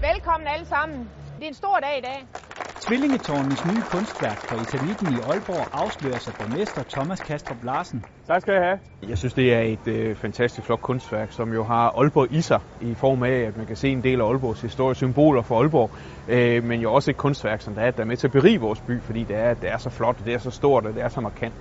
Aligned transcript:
Velkommen 0.00 0.48
alle 0.48 0.66
sammen. 0.66 1.10
Det 1.36 1.44
er 1.44 1.48
en 1.48 1.54
stor 1.54 1.80
dag 1.80 1.98
i 1.98 2.00
dag. 2.00 2.26
Tvillingetårnens 2.80 3.64
nye 3.64 3.82
kunstværk 3.90 4.38
på 4.48 4.54
Etanitten 4.54 5.12
i 5.12 5.18
Aalborg 5.18 5.68
afslører 5.72 6.18
sig 6.18 6.32
borgmester 6.38 6.82
Thomas 6.82 7.20
Kastrup 7.20 7.64
Larsen. 7.64 8.04
Tak 8.26 8.40
skal 8.40 8.54
jeg 8.54 8.62
have. 8.62 8.78
Jeg 9.08 9.18
synes, 9.18 9.34
det 9.34 9.54
er 9.54 9.60
et 9.60 9.88
øh, 9.88 10.16
fantastisk 10.16 10.66
flot 10.66 10.80
kunstværk, 10.80 11.32
som 11.32 11.52
jo 11.52 11.64
har 11.64 11.88
Aalborg 11.88 12.32
i 12.32 12.40
sig, 12.40 12.60
i 12.82 12.94
form 12.94 13.22
af, 13.22 13.30
at 13.30 13.56
man 13.56 13.66
kan 13.66 13.76
se 13.76 13.88
en 13.88 14.04
del 14.04 14.20
af 14.20 14.24
Aalborgs 14.24 14.60
historiske 14.60 14.98
symboler 14.98 15.42
for 15.42 15.60
Aalborg, 15.60 15.90
øh, 16.28 16.64
men 16.64 16.80
jo 16.80 16.92
også 16.92 17.10
et 17.10 17.16
kunstværk, 17.16 17.60
som 17.60 17.74
der 17.74 17.82
er, 17.82 17.90
der 17.90 18.02
er 18.02 18.06
med 18.06 18.16
til 18.16 18.26
at 18.26 18.32
berige 18.32 18.60
vores 18.60 18.80
by, 18.80 19.00
fordi 19.02 19.24
det 19.24 19.36
er, 19.36 19.54
det 19.54 19.70
er 19.70 19.78
så 19.78 19.90
flot, 19.90 20.24
det 20.24 20.34
er 20.34 20.38
så 20.38 20.50
stort, 20.50 20.86
og 20.86 20.94
det 20.94 21.02
er 21.02 21.08
så 21.08 21.20
markant. 21.20 21.54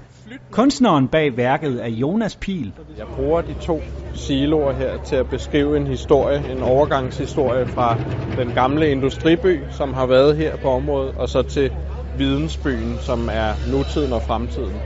Kunstneren 0.51 1.07
bag 1.07 1.37
værket 1.37 1.83
er 1.83 1.89
Jonas 1.89 2.35
Pil. 2.35 2.73
Jeg 2.97 3.07
bruger 3.15 3.41
de 3.41 3.53
to 3.53 3.81
siloer 4.13 4.73
her 4.73 5.03
til 5.03 5.15
at 5.15 5.29
beskrive 5.29 5.77
en 5.77 5.87
historie, 5.87 6.43
en 6.51 6.63
overgangshistorie 6.63 7.65
fra 7.65 7.97
den 8.37 8.51
gamle 8.53 8.91
industriby, 8.91 9.59
som 9.69 9.93
har 9.93 10.05
været 10.05 10.37
her 10.37 10.57
på 10.57 10.69
området, 10.69 11.08
og 11.15 11.29
så 11.29 11.41
til 11.43 11.71
vidensbyen, 12.13 12.99
som 12.99 13.29
er 13.29 13.55
nutiden 13.65 14.13
og 14.13 14.23
fremtiden. 14.23 14.81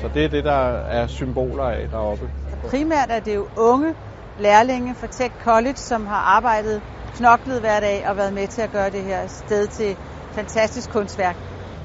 Så 0.00 0.08
det 0.08 0.24
er 0.24 0.28
det, 0.28 0.44
der 0.44 0.76
er 0.76 1.06
symboler 1.06 1.64
af 1.64 1.88
deroppe. 1.88 2.30
Primært 2.70 3.10
er 3.10 3.20
det 3.20 3.34
jo 3.34 3.48
unge 3.56 3.94
lærlinge 4.38 4.94
fra 4.94 5.06
Tech 5.06 5.34
College, 5.44 5.76
som 5.76 6.06
har 6.06 6.20
arbejdet 6.20 6.82
knoklet 7.16 7.60
hver 7.60 7.80
dag 7.80 8.08
og 8.08 8.16
været 8.16 8.34
med 8.34 8.48
til 8.48 8.62
at 8.62 8.70
gøre 8.70 8.90
det 8.90 9.02
her 9.02 9.26
sted 9.26 9.68
til 9.68 9.96
fantastisk 10.34 10.90
kunstværk. 10.90 11.36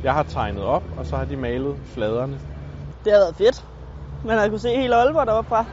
Jeg 0.04 0.14
har 0.14 0.24
tegnet 0.24 0.64
op, 0.64 0.84
og 0.92 1.06
så 1.06 1.18
har 1.18 1.26
de 1.26 1.36
malet 1.38 1.78
fladerne. 1.86 2.40
Det 3.06 3.14
har 3.14 3.20
været 3.20 3.36
fedt. 3.36 3.66
Man 4.24 4.38
har 4.38 4.50
kunne 4.50 4.60
se 4.60 4.76
hele 4.76 4.96
Aalborg 4.96 5.28
deroppe 5.28 5.50
fra. 5.50 5.66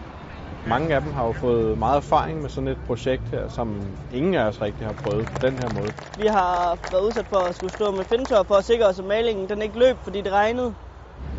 Mange 0.69 0.95
af 0.95 1.01
dem 1.01 1.13
har 1.13 1.27
jo 1.27 1.33
fået 1.33 1.79
meget 1.79 1.97
erfaring 1.97 2.41
med 2.43 2.49
sådan 2.49 2.69
et 2.69 2.79
projekt 2.87 3.31
her, 3.31 3.49
som 3.49 3.69
ingen 4.13 4.35
af 4.35 4.45
os 4.45 4.63
rigtig 4.63 4.87
har 4.87 4.95
prøvet 5.03 5.27
på 5.29 5.47
den 5.47 5.53
her 5.61 5.69
måde. 5.69 5.93
Vi 6.17 6.27
har 6.27 6.79
været 6.91 7.03
udsat 7.03 7.27
for 7.29 7.37
at 7.37 7.55
skulle 7.55 7.73
stå 7.73 7.91
med 7.91 8.05
fintør 8.05 8.43
for 8.49 8.55
at 8.55 8.65
sikre 8.65 8.87
os, 8.87 8.99
at 8.99 9.05
malingen 9.05 9.49
den 9.49 9.63
ikke 9.63 9.79
løb, 9.79 9.97
fordi 10.05 10.21
det 10.21 10.33
regnede. 10.33 10.75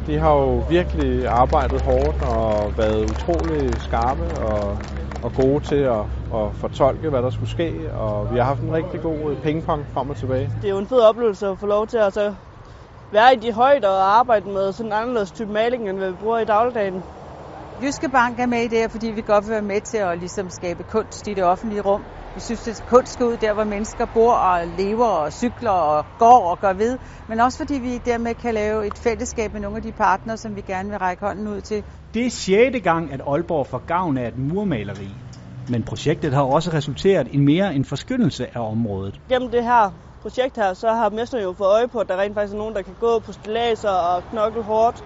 De 0.07 0.17
har 0.17 0.33
jo 0.33 0.63
virkelig 0.69 1.27
arbejdet 1.27 1.79
hårdt 1.81 2.17
og 2.21 2.77
været 2.77 3.05
utrolig 3.05 3.81
skarpe 3.81 4.23
og, 4.23 4.77
og 5.21 5.33
gode 5.33 5.63
til 5.63 5.75
at, 5.75 5.99
at 6.33 6.55
fortolke, 6.55 7.09
hvad 7.09 7.21
der 7.21 7.29
skulle 7.29 7.49
ske. 7.49 7.93
Og 7.93 8.31
vi 8.31 8.37
har 8.37 8.43
haft 8.43 8.61
en 8.61 8.73
rigtig 8.73 9.01
god 9.01 9.35
pingpong 9.35 9.85
frem 9.93 10.09
og 10.09 10.17
tilbage. 10.17 10.51
Det 10.61 10.67
er 10.67 10.71
jo 10.71 10.77
en 10.77 10.87
fed 10.87 10.99
oplevelse 10.99 11.47
at 11.47 11.59
få 11.59 11.65
lov 11.65 11.87
til 11.87 11.97
at 11.97 12.13
så 12.13 12.35
være 13.11 13.33
i 13.33 13.37
de 13.37 13.53
højder 13.53 13.89
og 13.89 14.17
arbejde 14.19 14.49
med 14.49 14.71
sådan 14.73 14.91
en 14.91 14.97
anderledes 14.97 15.31
type 15.31 15.51
maling, 15.51 15.89
end 15.89 15.97
hvad 15.97 16.09
vi 16.11 16.15
bruger 16.15 16.39
i 16.39 16.45
dagligdagen. 16.45 17.03
Jyske 17.81 18.09
Bank 18.09 18.39
er 18.39 18.45
med 18.45 18.59
i 18.59 18.67
det 18.67 18.77
her, 18.77 18.87
fordi 18.87 19.07
vi 19.07 19.21
godt 19.21 19.45
vil 19.45 19.51
være 19.51 19.61
med 19.61 19.81
til 19.81 19.97
at 19.97 20.17
ligesom 20.17 20.49
skabe 20.49 20.83
kunst 20.83 21.27
i 21.27 21.33
det 21.33 21.43
offentlige 21.43 21.81
rum. 21.81 22.05
Vi 22.33 22.39
synes, 22.39 22.67
at 22.67 22.85
kunst 22.85 23.13
skal 23.13 23.25
ud 23.25 23.37
der, 23.37 23.53
hvor 23.53 23.63
mennesker 23.63 24.05
bor 24.05 24.33
og 24.33 24.67
lever 24.67 25.05
og 25.05 25.33
cykler 25.33 25.71
og 25.71 26.05
går 26.17 26.49
og 26.51 26.59
gør 26.59 26.73
ved. 26.73 26.99
Men 27.27 27.39
også 27.39 27.57
fordi 27.57 27.73
vi 27.73 27.97
dermed 27.97 28.35
kan 28.35 28.53
lave 28.53 28.87
et 28.87 28.97
fællesskab 28.97 29.53
med 29.53 29.61
nogle 29.61 29.77
af 29.77 29.83
de 29.83 29.91
partnere, 29.91 30.37
som 30.37 30.55
vi 30.55 30.61
gerne 30.61 30.89
vil 30.89 30.97
række 30.97 31.25
hånden 31.25 31.47
ud 31.47 31.61
til. 31.61 31.83
Det 32.13 32.25
er 32.25 32.29
sjette 32.29 32.79
gang, 32.79 33.11
at 33.13 33.21
Aalborg 33.27 33.67
får 33.67 33.85
gavn 33.85 34.17
af 34.17 34.27
et 34.27 34.37
murmaleri. 34.37 35.21
Men 35.67 35.83
projektet 35.83 36.33
har 36.33 36.43
også 36.43 36.69
resulteret 36.73 37.27
i 37.31 37.37
mere 37.37 37.75
en 37.75 37.85
forskyndelse 37.85 38.57
af 38.57 38.71
området. 38.71 39.19
Gennem 39.29 39.51
det 39.51 39.63
her 39.63 39.91
projekt 40.21 40.55
her, 40.55 40.73
så 40.73 40.89
har 40.89 41.09
mesteren 41.09 41.43
jo 41.43 41.53
fået 41.57 41.69
øje 41.69 41.87
på, 41.87 41.99
at 41.99 42.09
der 42.09 42.17
rent 42.17 42.35
faktisk 42.35 42.53
er 42.53 42.57
nogen, 42.57 42.75
der 42.75 42.81
kan 42.81 42.95
gå 42.99 43.19
på 43.19 43.31
stilaser 43.31 43.89
og 43.89 44.23
knokle 44.29 44.63
hårdt. 44.63 45.01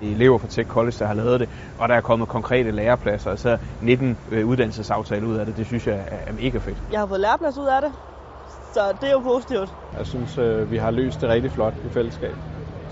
Det 0.00 0.08
er 0.08 0.12
elever 0.14 0.38
fra 0.38 0.48
Tech 0.48 0.68
College, 0.68 0.96
der 0.98 1.06
har 1.06 1.14
lavet 1.14 1.40
det, 1.40 1.48
og 1.78 1.88
der 1.88 1.94
er 1.94 2.00
kommet 2.00 2.28
konkrete 2.28 2.70
lærepladser, 2.70 3.30
altså 3.30 3.58
19 3.80 4.18
øh, 4.30 4.46
uddannelsesaftaler 4.46 5.26
ud 5.26 5.36
af 5.36 5.46
det. 5.46 5.56
Det 5.56 5.66
synes 5.66 5.86
jeg 5.86 5.94
er, 5.94 6.16
er 6.26 6.32
mega 6.32 6.58
fedt. 6.58 6.82
Jeg 6.92 7.00
har 7.00 7.06
fået 7.06 7.20
læreplads 7.20 7.58
ud 7.58 7.66
af 7.66 7.82
det, 7.82 7.92
så 8.72 8.92
det 9.00 9.08
er 9.08 9.12
jo 9.12 9.20
positivt. 9.20 9.74
Jeg 9.98 10.06
synes, 10.06 10.38
øh, 10.38 10.70
vi 10.70 10.76
har 10.76 10.90
løst 10.90 11.20
det 11.20 11.28
rigtig 11.28 11.50
flot 11.52 11.74
i 11.84 11.88
fællesskab, 11.88 12.34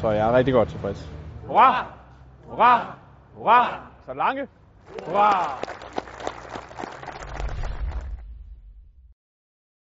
så 0.00 0.10
jeg 0.10 0.28
er 0.28 0.32
rigtig 0.32 0.54
godt 0.54 0.68
tilfreds. 0.68 1.10
Hurra! 1.46 1.84
Hurra! 2.48 2.94
Hurra! 3.34 3.80
Så 4.06 4.14
lange! 4.14 4.48
Hurra! 5.06 5.73